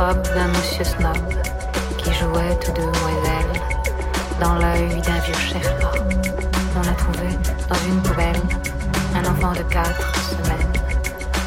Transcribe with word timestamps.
robe 0.00 0.22
d'un 0.34 0.48
monsieur 0.48 0.84
snob 0.84 1.18
qui 1.98 2.10
jouait 2.14 2.56
tout 2.64 2.72
demoiselle 2.72 3.52
dans 4.40 4.54
l'œil 4.54 4.88
d'un 5.02 5.18
vieux 5.26 5.34
Sherpa. 5.34 5.92
On 6.78 6.88
a 6.88 6.94
trouvé 6.94 7.28
dans 7.68 7.80
une 7.86 8.00
poubelle 8.00 8.42
un 9.14 9.24
enfant 9.30 9.52
de 9.52 9.62
quatre 9.64 10.14
semaines, 10.30 10.72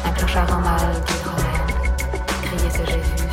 un 0.06 0.10
clochard 0.10 0.50
en 0.56 0.60
mal 0.60 0.92
d'hydromel, 1.06 1.66
criait 2.44 2.70
ce 2.70 2.84
Jésus, 2.92 3.28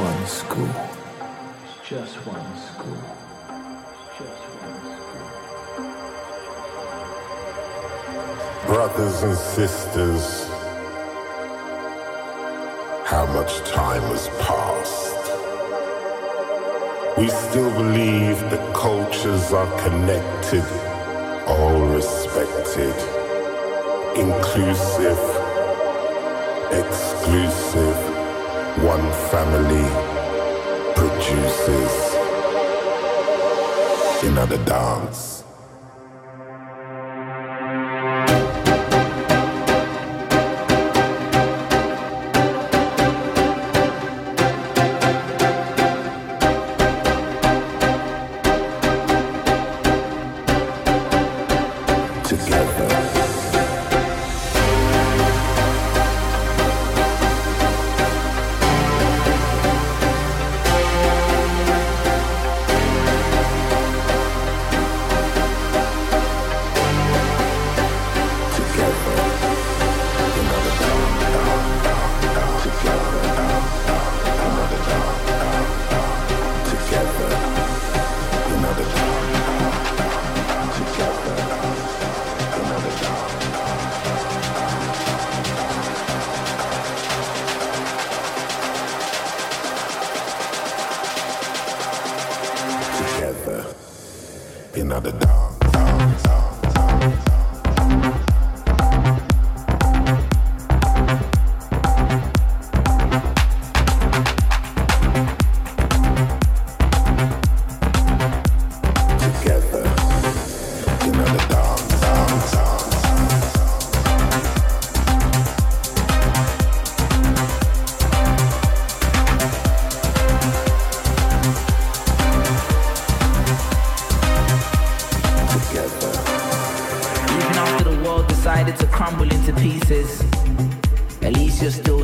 one 0.00 0.26
school. 0.26 0.72
just 1.84 2.16
one 2.26 2.56
school. 2.56 3.00
Just 4.16 4.42
one 4.64 4.80
school. 4.96 5.26
Brothers 8.66 9.22
and 9.24 9.36
sisters, 9.36 10.24
how 13.04 13.26
much 13.34 13.52
time 13.68 14.04
has 14.14 14.28
passed? 14.48 15.24
We 17.18 17.28
still 17.28 17.70
believe 17.72 18.38
that 18.50 18.74
cultures 18.74 19.52
are 19.52 19.70
connected, 19.80 20.64
all 21.46 21.78
respected, 21.88 22.96
inclusive, 24.16 25.20
exclusive 26.72 28.09
one 28.90 29.12
family 29.30 29.88
produces 30.96 31.94
another 34.24 34.58
dance. 34.64 35.39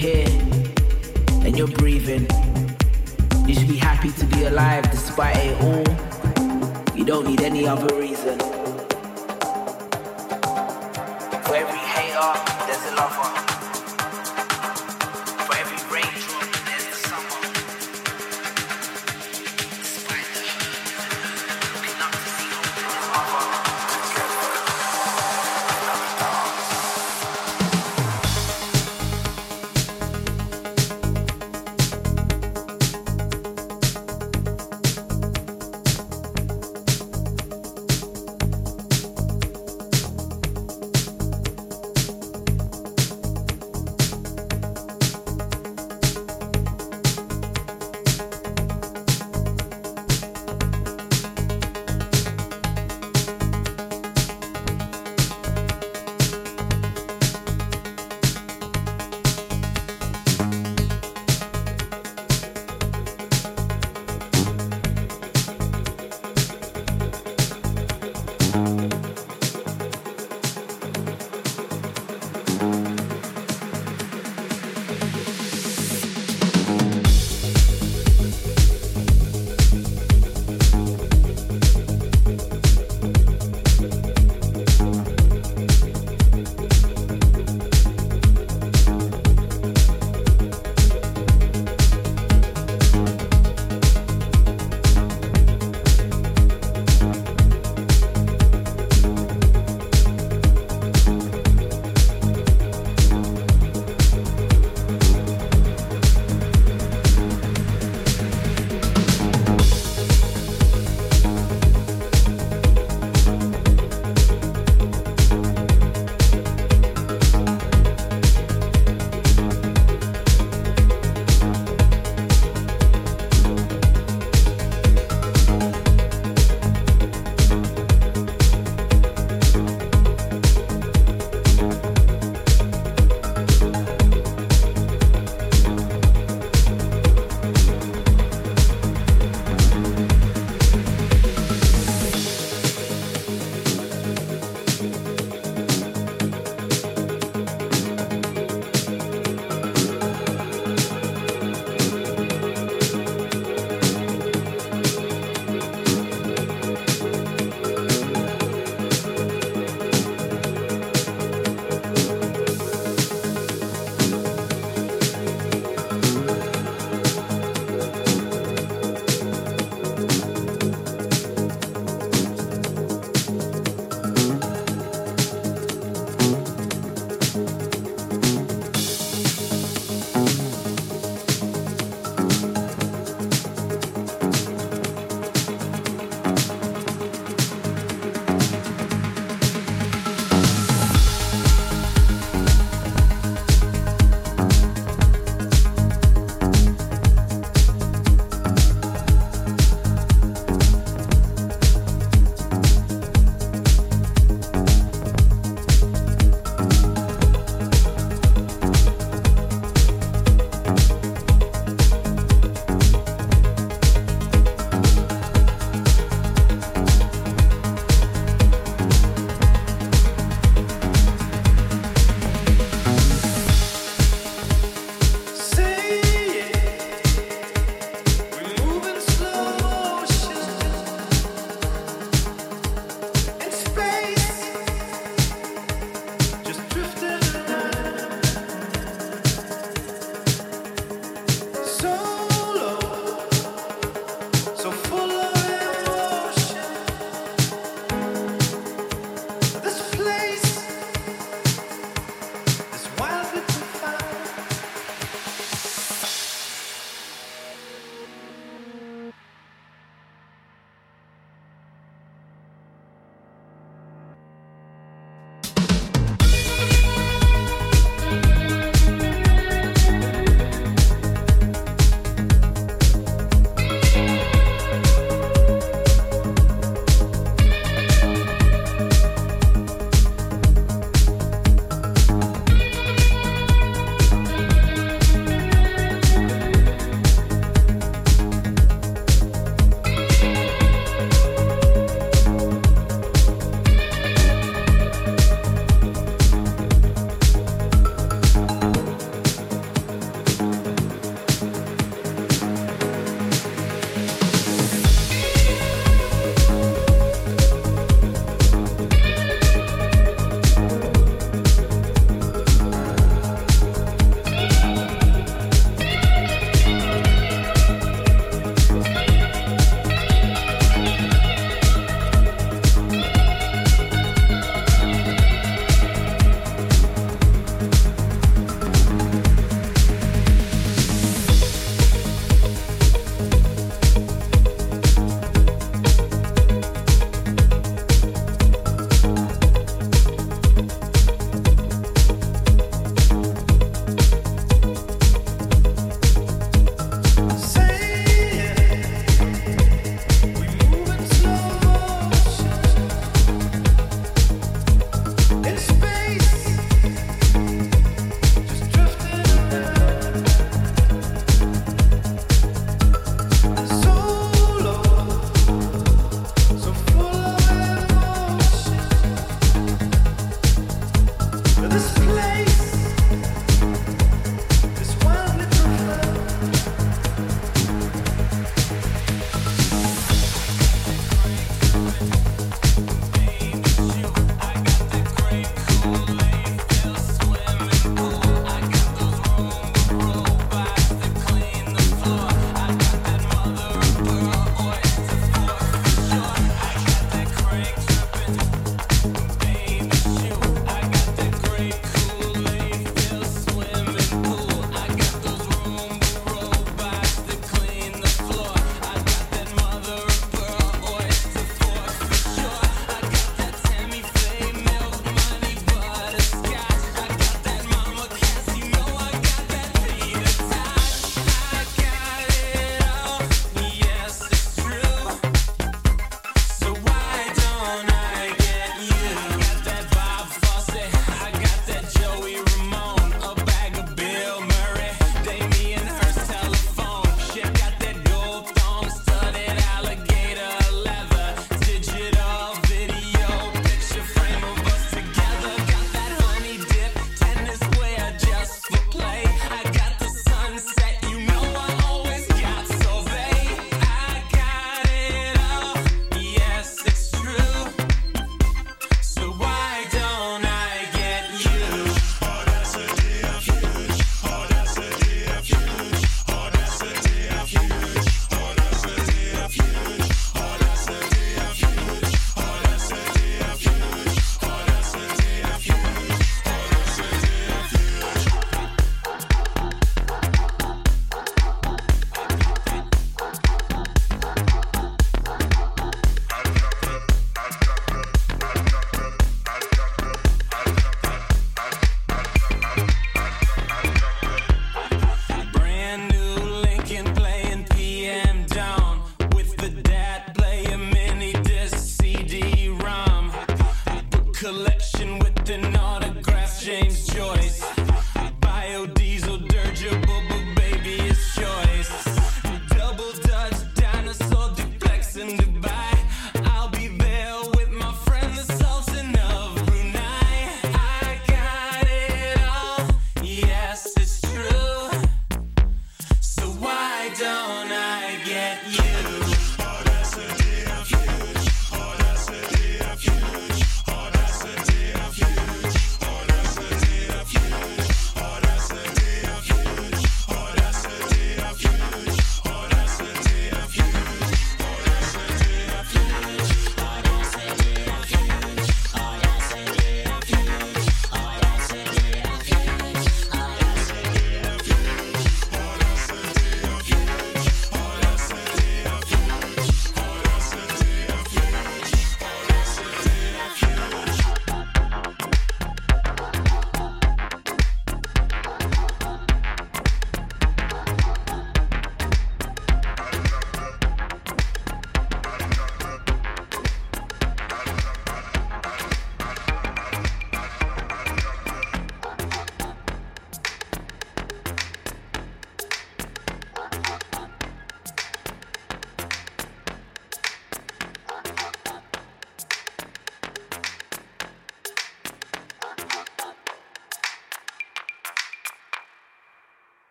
here 0.00 0.26
and 1.44 1.58
you're 1.58 1.68
breathing. 1.68 2.26
You 3.46 3.54
should 3.54 3.68
be 3.68 3.76
happy 3.76 4.10
to 4.12 4.24
be 4.24 4.44
alive 4.44 4.90
despite 4.90 5.36
it 5.36 5.60
all. 5.62 6.96
You 6.96 7.04
don't 7.04 7.26
need 7.26 7.42
any 7.42 7.66
other 7.68 7.94
reason. 7.96 8.38
For 11.44 11.54
every 11.54 11.84
hater, 11.94 12.32
there's 12.66 12.92
a 12.92 12.96
lover. 12.96 13.49